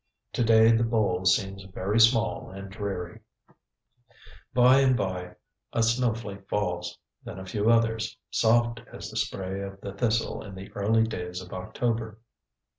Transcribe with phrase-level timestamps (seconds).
[0.33, 3.19] Today the bowl seems very small and dreary.
[4.51, 5.35] By and by
[5.73, 10.55] a snowflake falls, then a few others, soft as the spray of the thistle in
[10.55, 12.17] the early days of October.